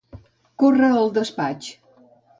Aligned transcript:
Córrer 0.63 0.89
el 1.03 1.13
despatx. 1.19 1.71